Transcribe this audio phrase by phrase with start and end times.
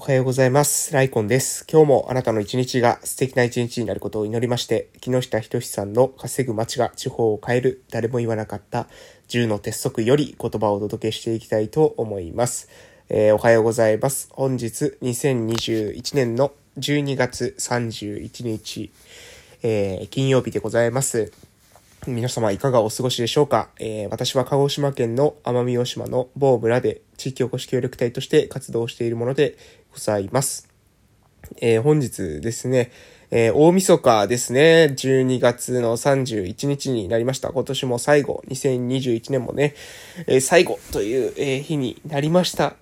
[0.00, 0.94] はようございます。
[0.94, 1.66] ライコンです。
[1.68, 8.86] 今日もあなたの一日が素敵な一日になることを祈りまして、木下仁さんの稼ぐ街が地方を変える誰も言わなかった
[9.26, 12.68] 10の鉄則より言葉をお届けしていきたいと思います。
[13.08, 14.28] えー、おはようございます。
[14.30, 18.92] 本日2021年の12月31日、
[19.64, 21.32] えー、金曜日でございます。
[22.08, 29.56] 皆様いかがお過ごしでしょうか、えー、私は鹿児島県の奄美大島の某村で地域おこし協力隊として活動しているもので
[29.92, 30.68] ございます。
[31.60, 32.90] えー、本日ですね、
[33.30, 37.50] えー、大晦日ですね、12月の31日になりました。
[37.50, 39.74] 今年も最後、2021年もね、
[40.26, 42.74] え最後という、え日になりました。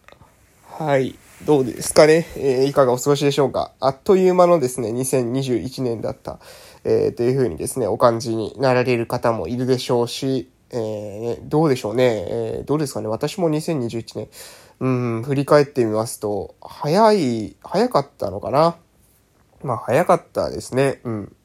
[0.70, 1.16] はい。
[1.44, 3.72] どうですかね、えいかがお過ごしでしょうか？
[3.80, 6.38] あっという間のですね、2021年だった。
[6.88, 14.28] えー、というふうにですね、お感じになられる方もいるでしょうし、えー、どうでしょうね、えー、どうですかね、私も2021年、
[14.78, 18.76] うん、振り返ってみますと、早い、早かったのかな。
[19.64, 21.00] まあ、早かったですね。
[21.02, 21.36] うん。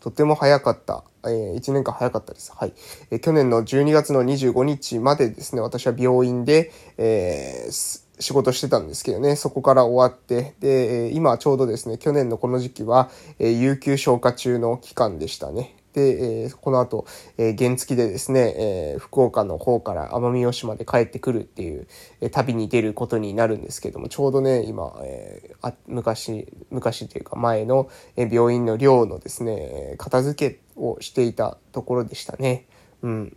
[0.00, 1.04] とても早かった。
[1.24, 2.52] えー、1年間早かったです。
[2.56, 2.72] はい。
[3.12, 15.76] えー、去年の12月の25日までですね、私は病院で、えー、仕事してたんですけどね、そこから終わって、で、今ちょうどですね、去年のこの時期は、え有給消化中の期間でしたね。
[15.92, 21.88] で、え、この後、え、原付でですね、え、福岡の方から奄美大島で帰ってくるっていう、
[22.20, 32.66] え、旅に出ることになるんですけども、ちょうどね、今、えー、あ昔、昔というか前の、え、病院の寮のですね、片付けをしていたところでしたね。
[33.02, 33.36] うん。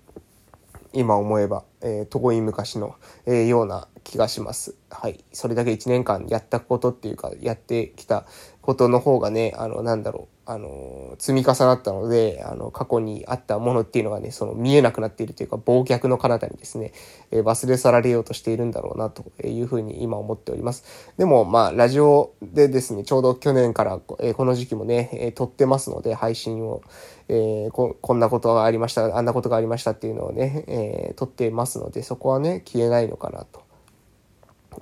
[0.94, 2.96] 今思えば、えー、遠い昔の、
[3.26, 4.76] え、ような気がします。
[4.90, 5.24] はい。
[5.32, 8.26] それだけ1年間やったことっていうか、やってきた
[8.62, 16.92] ことの方がね、あの、なんだろう、あの、積み重なったので、あの、過去にあったものっていうのがね、その見えなくなっているというか、忘却の彼方にですね、
[17.32, 21.12] えー、忘れ去られようとしているんだろうな、というふうに今思っております。
[21.18, 26.82] でも、まあ、ラジオでですね、ちょうど去年から、えー、この時期もね、えー、撮ってますので、配信を、
[27.30, 33.63] え、こ、こんなことがありました、あんなことがありましたっていうのをね、え、撮ってますので、そこはね、消えないのかなと。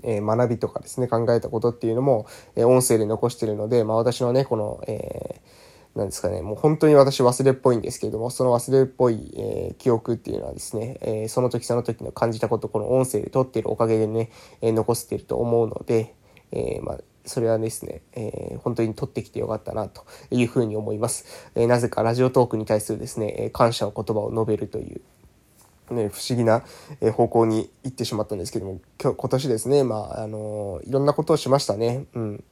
[0.03, 2.25] えー、学びとかですね、考えたことっていうのも、
[2.55, 14.29] えー、音声で残してるので、まあ私のね、この、えー、なんですかね、もう本当に私忘れっぽいんですけれども、その忘れっぽい、えー、記憶っていうのはですね、えー、その時その時の感じたこと、この音声で撮ってるおかげでね、
[14.61, 16.15] えー、残してると思うので、
[16.51, 21.51] えー、まあ、それはですね、えー、本当に撮ってきてよかったなというふうに思います。
[21.55, 25.01] えー、なぜかラジオトークに対するですね、え感謝の言葉を述べるという、
[25.93, 26.63] ね、不思議な
[27.13, 32.05] 方向に行ってしまったんですけども、今日、今年ですね、まあ、あの、いろんなことをしましたね。
[32.13, 32.43] うん。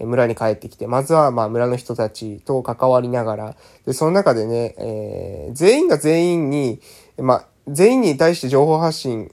[0.00, 6.80] 村に帰ってきて、まずは、まあ、村の人たちと関わりながら、で、その中でね、えー、全員が全員に、
[7.18, 9.32] まあ、全員に対して情報発信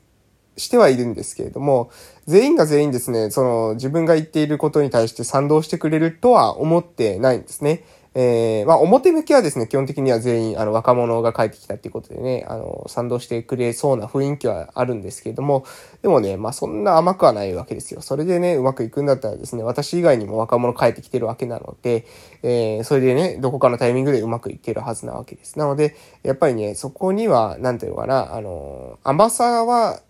[0.57, 1.89] してはいるんですけれども、
[2.27, 7.83] 全員が全員ですね、その自分が言っていることに対して賛同してくれるとは思ってないんですね。
[8.15, 15.63] えー、まあ、表向きはですね、基本的には全員、あの、若者が帰ってきたっていうことでね、あの、賛同してくれそうな雰囲気はあるんですけれども、
[16.01, 18.01] でもね、まあ、そんな甘くはないわけですよ。
[18.01, 22.05] それでね、うまくいくんだったらですね、私以外にも若者帰ってきてるわけなので、
[22.41, 25.59] えー、それでね、どこかのタイミングでうまくいってるはずなわけです。
[25.59, 30.01] なので、やっぱりね、そこには、なんていうのかな、あの、甘さは、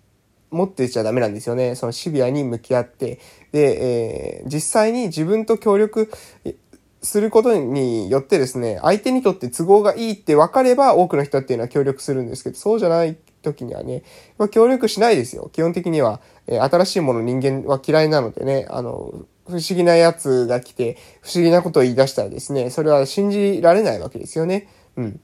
[0.52, 1.76] 持ってちゃダメなんですよね。
[1.76, 3.20] そのシビアに向き合って。
[3.52, 6.10] で、えー、実際に自分と協力
[7.02, 14.04] することによってですね、相手にとって都合がいいって分かれば多くの人っていうのは協力するんですけど、そうじゃない時にはね、
[14.38, 15.50] まあ、協力しないですよ。
[15.54, 24.68] 基本的には、えー、新しいもの人間は嫌いなのでね、あの、不思議なやつが来て、不思議なことを言い出したらですね、それは信じられないわけですよね。
[24.98, 25.20] うん。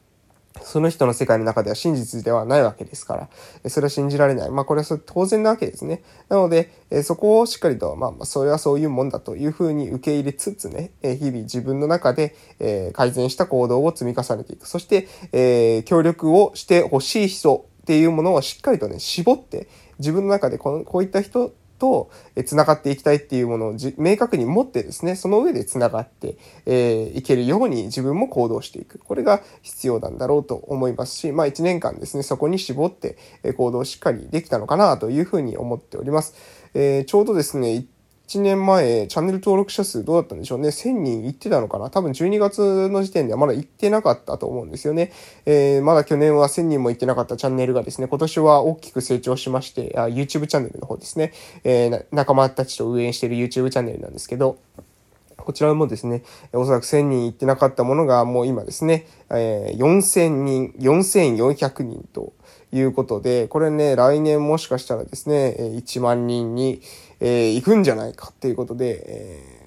[0.61, 3.29] その人の世界の中では真実ではないわけですか
[3.63, 4.49] ら、それは信じられない。
[4.49, 6.01] まあこれは当然なわけですね。
[6.29, 6.71] なので、
[7.03, 12.35] そこをしっかりと、まあそれはそういうもんだというふうに受け入れつつね、日々自分の中で
[12.93, 14.67] 改善した行動を積み重ねていく。
[14.67, 19.67] そして、協力をしてほしい人っていうものをしっかりとね、絞って、
[19.99, 22.09] 自分の中でこのこういった人と
[22.45, 28.99] 繋がっていきたいっていうものを明確に持ってですね、その上で繋がって、えー、いけるように自分も行動していく。
[28.99, 33.17] これが必要なんだろうと思いますし、まあ1年間ですね、そこに絞って
[33.57, 36.35] 行動をしっかりできたのかなというふうに思っております。
[36.73, 37.85] えー、ちょうどですね、
[38.27, 40.69] 1年前、チャンネル登録者数どうだったんでしょうね。
[40.69, 45.11] 1000人いってたのかな多分12月の時点ではまだ行ってなかったと思うんですよね。
[45.45, 51.33] えー、まだ去年は1000人も行ってなかったチャンネルがですね、今年は大きく成長しまして、あ YouTube チャンネルの方ですね、
[51.63, 54.57] えー、仲間たちと運営している YouTube チャンネルなんですけど、
[55.37, 56.23] こちらもですね、
[56.53, 62.33] おそらく1000人行ってなかったものがもう今ですね、えー、4000人、4400人と
[62.71, 66.81] いうことで、これね、来年もしかしたらですね、1万人に、
[67.27, 69.65] えー、行くんじゃないかっていうことで、えー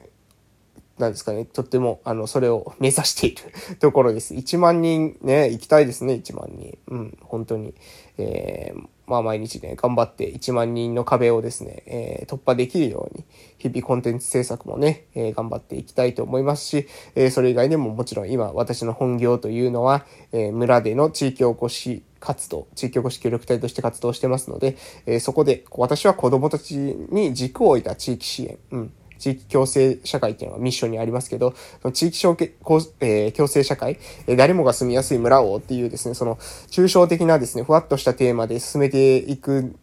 [0.98, 3.42] なんですかね、とっても、あの、それを目指している
[3.78, 4.34] ところです。
[4.34, 6.76] 1万人ね、行きたいですね、1万人。
[6.88, 7.74] うん、本当に。
[8.18, 13.24] えー、まあ毎日ね、頑張って1万人の壁をですね、えー、突破できるように、
[13.58, 24.76] 日々コンテンツ制作もね、えー、頑張っていきたいと思いますし、えそれ以外でももちろん今、私の本業というのは、え村での地域おこし活動、地域おこし協力隊として活動してますので、
[25.06, 32.54] えそこで、私は子供たちに軸を置いた地域支援、うん、地域共生社会っていうのがミッションにありますけど、その地域小け、
[33.00, 36.36] えー、共生社会、えー、誰もが住みやすい村をっていうですね、その
[36.70, 39.74] 抽象的なですね、ふわっとしたテーマで進めていく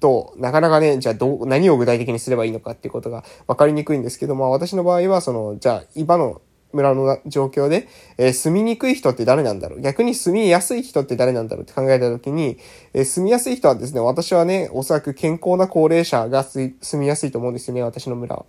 [0.00, 6.40] と、なかなかね、じゃあどう、何を具体的にすればいいのかっていうことが分かりにくいんですけど、まあ私の場合は、その、じゃあ今の
[6.72, 7.86] 村の状況で、
[8.16, 9.80] えー、住みにくい人って誰なんだろう？
[9.82, 12.56] 逆に住みやすい人って誰なんだろうって考えたときに、
[12.94, 18.46] えー、住みやすい人はですね、私はね、おそらく健康な高齢者が住みやすいと思うんですよね、私の村は。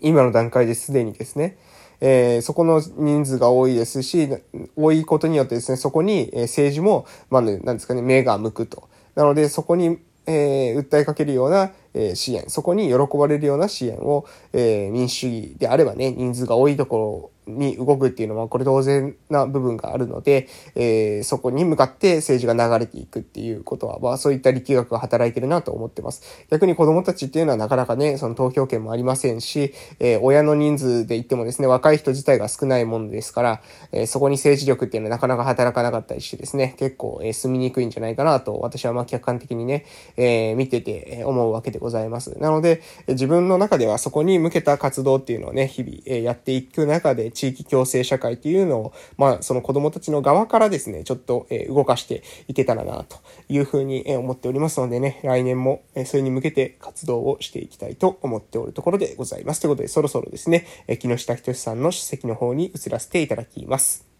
[0.00, 1.56] 今の段階ですでにですね、
[2.00, 4.28] えー、そこの人数が多いですし、
[4.76, 8.88] 多いことによってですね、そこに、政治も、まあ、ね、なんですかね、目が向くと。
[9.14, 26.22] なので、そこに、えー、訴えかけるような、え支援、そこに喜ばれるような支援を、え民主主義であればね、人数が多いところに動くっていうのは、これ当然な部分があるので、えー、そこに向かって政治が流れていくっていうことは、まあそういった力学が働いてるなと思ってます。
[26.50, 39.84] 逆に子供たちっていうのはなかなかね、その投票権もありませんし、えー、親の人数で言ってもですね、若い人自体が少ないものですから、えー、そこに政治力っていうのはなかなか働かなかったりしてですね、結構、えー、住みにくいんじゃないかなと、私はまあ客観的にね、
[40.16, 42.38] えー、見てて思うわけでございます。
[42.38, 53.18] なので、自分の中ではそこに向けた活動っていうのをね、日々、えー、やっていく中で、地域共生社会というのを、まあ、その子供たちの側からですね、ちょっと、え動かしていけたらな、と
[53.48, 59.60] いうふうに、え思っておりますのでね、来年も、えそれに向けて活動をしていきたいと思っておるところでございます。
[59.60, 64.11] ということで、そろそろですね、え木下仁さんの出席の方に移らせていただきます。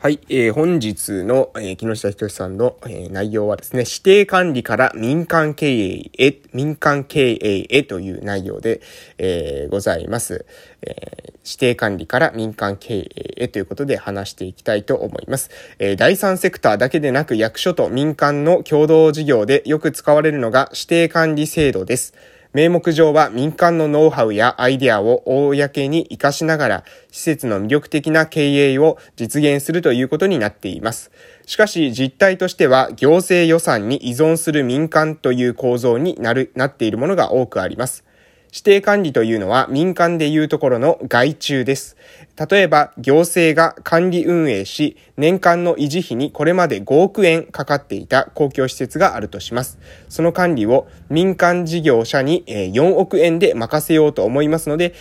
[0.00, 8.80] はい、えー、本日の、えー、木下仁さんの、えー、内容はですね、指定管理から民間経営へ、民間経営へという内容で、
[9.18, 10.46] えー、ございます、
[10.82, 11.38] えー。
[11.44, 15.50] 指定管理から民間経営へということで話していきたいと思います。
[15.80, 22.14] えー、第三セクターだけでなく役所と民間の共同事業でよく使われるのが指定管理制度です。
[22.58, 31.12] 名目上は民間のノウハウやアイデアを公に活かしながら、施設の魅力的な経営を実現するということになっています。
[31.46, 38.04] しかし実態としては行政予算に依存する民間という構造になる、なっているものが多くあります。
[38.50, 41.96] 指定管理というのは民間でいうところの外注です。
[42.38, 49.78] 例えば行政が管理運営し、年間の維持費にこれまで5億円かかっていた公共施設があるとします。
[50.08, 54.94] その管理を民間事業者に4億円で任せようと思いますので、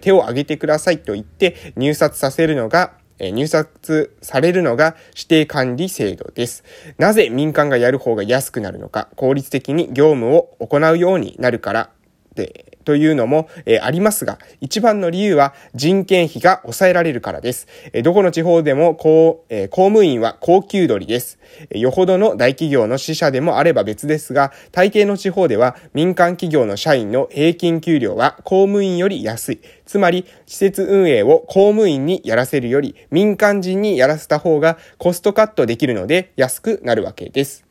[0.00, 6.64] 手を挙げてくださいと言って入札させるのが入札されるのが指定管理制度です。
[6.98, 11.90] なぜ民間がやる方が安くなるのか、効率的に業務を行うようになるから
[12.34, 17.66] でというのも、えー、ありますが、一番の理由は人件費が抑えられるからです。
[17.92, 21.38] えー、どこの地方でも公,、えー、公務員は高給取りです。
[21.70, 29.60] えよほどの大企業の支社でもあれば別ですが、大抵の地方では民間企業の社員の平均給料は公務員より安い。
[29.86, 37.63] つまり、施設運営を公務員にやらせるより民間人にやらせた方がコストカットできるので安くなるわけです。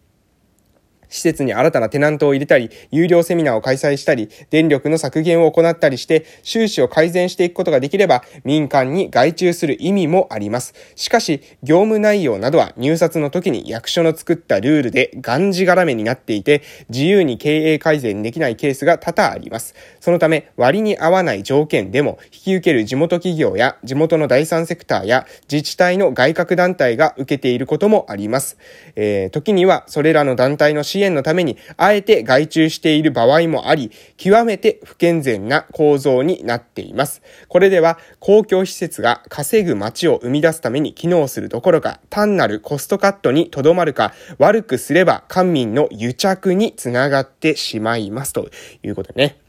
[1.14, 10.74] 施設に新たなテナントを入れたり、有料セミナーを開催したり、電力の削減を行ったりして、収支を改善していくことができれば、民間に外注する意味もあります。
[10.96, 19.76] しかし、業務内容などは入札の時に役所の作ったルールでがんじがらめになっていて、自由に経営改善できないケースが多々あります。
[20.00, 28.58] そのため、割に合わない条件でも、引き受ける地元企業や地元の第三セクターや自治体の外郭団体が受けていることもあります。
[28.96, 37.22] えー、時には、それらの団体の支援援のために、あえて外注している場合もあり、極めて不健全な構造になっています。
[37.48, 48.34] これでは、公共施設が稼ぐ街を生み出すために機能するどころか、単なるコストカットにとどまるか、悪くすれば官民の癒着につながってしまいます。
[48.34, 48.50] と
[48.82, 49.43] いうことでね。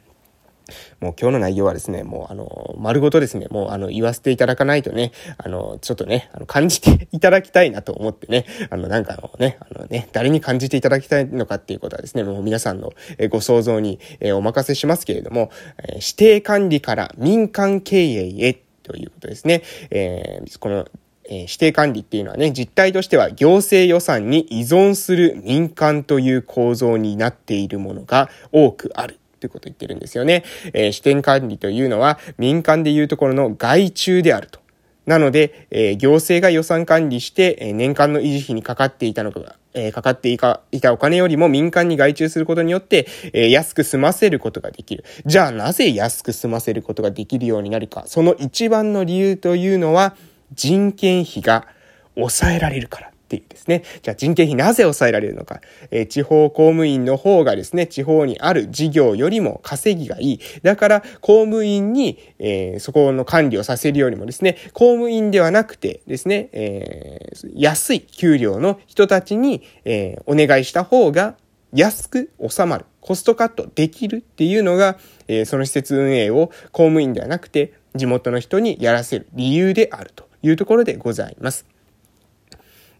[1.00, 12.92] もう今日の内容はですね、もうあの、丸ごとですね、もうあの、言わせていただかないとね、あの、ちょっとね、あの、感じていただきたいなと思ってね、あの、なんかあのね、あのね、誰に感じていただきたいのかっていうことはですね、もう皆さんの
[13.30, 13.98] ご想像に
[14.34, 15.50] お任せしますけれども、
[15.94, 19.62] 指定管理から民間経営へということですね。
[19.90, 20.86] えー、この
[21.28, 29.18] え、指定管理っていうのはね、実態としては行政予算に依存する民間という構造になっているものが多くある。
[29.44, 30.42] ということを言ってるんですよね。
[30.72, 34.60] えー、支店管理というのは民間でいうところの外注であると。
[35.04, 40.62] なので、えー、行政が予算管理して、えー、年間の維持費にかかっていたのか、えー、かかっていた
[40.94, 45.04] お金よりも民間に外注することによって、え、安く済ませることができる。
[45.26, 48.04] じゃあなぜ安く済ませることができるようになるか。
[48.06, 50.16] その一番の理由というのは、
[50.54, 51.66] 人件費が
[52.14, 53.13] 抑えられるから。
[53.40, 53.82] ていうですね。
[54.02, 55.60] じゃあ人件費なぜ抑えられるのか。
[55.90, 60.40] えー、地方公務員の方がですね、地方にある事業よりも稼ぎがいい。
[60.62, 71.36] だから公務員に、えー、そこの管理をさせるよりもですね、公務員ではなくてですね、えー、安い給料の人たちに、えお願いした方が
[71.72, 72.84] 安く収まる。
[73.00, 74.96] コストカットできるっていうのが、
[75.28, 81.66] えその施設運営を公務員ではなくて地元の人にやらせる理由であるというところでございます。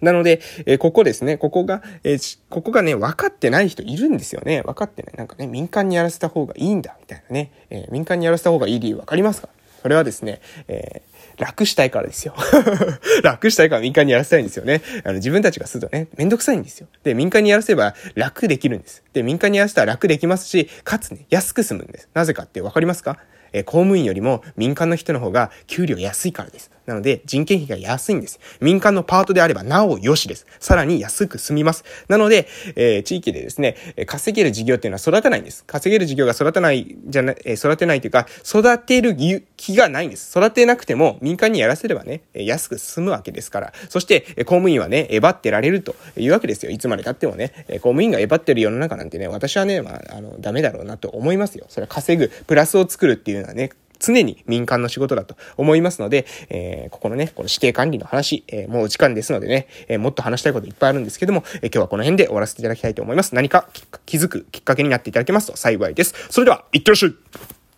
[0.05, 4.63] なので、えー、ここですね、ここが、えー、ここがね、分かってない人いるんですよね。
[4.63, 5.15] 分かってない。
[5.17, 7.51] なんかね、民間にやらせた方がいいんだ、みたいなね。
[7.71, 9.49] えー、民間にやらせた方がいい理由分かりますか？
[9.83, 12.35] それはですね、えー、楽したいからですよ。
[13.23, 14.81] 楽したいから民間にやらせたいんですよね。
[15.05, 16.87] あの、自分たちがするとね、めんどくさいんですよ。
[17.03, 19.03] で、民間にやらせば楽できるんです。
[19.13, 22.09] で、民間にやらせたら楽できますし、かつね、安く済むんです。
[22.15, 23.19] なぜかって分かりますか？
[23.55, 26.71] え公務員よりも民間の人の方が給料安いからです。
[26.87, 28.39] なので、人件費が安いんです。
[28.61, 30.47] 民間のパートであればなお良しです。
[30.61, 31.85] さらに安く済みます。
[32.09, 32.47] なので、
[32.77, 35.65] えー、地域でですね、稼げる事業っていうのは育たないんです。
[35.65, 39.17] 稼げる事業が育たない、じゃな、え育てないというか、育てる
[39.57, 40.39] 気がないんです。
[40.39, 43.73] 育てなくても民間にやらせればね、安く済むわけですから。
[43.89, 46.71] そして、公務員はね、えばってられるというわけですよ。
[46.71, 51.65] いつまで経ってもね、公務員がえばってる世の中なんてね、私はね、まあ、あの、ダメだろうなと思いますよ。
[51.71, 53.71] それは稼ぐ、プラスを作るっていうのはね、
[54.01, 63.35] 常に民間の仕事だと思いますので、えー、ここのね、この指定管理の話、えー、もう時間ですのでね、えー、もっと話したいこといっぱいあるんですけども、え今日はこの辺で終わらせていただきたいと思います。
[63.35, 63.69] 何か
[64.07, 66.15] 気づくきっかけになっていただけますと幸いです。
[66.31, 67.15] それでは、いってらっしゃい